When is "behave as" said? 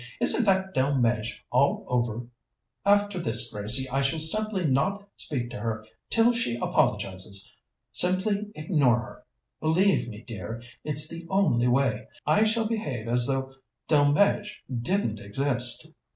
12.67-13.27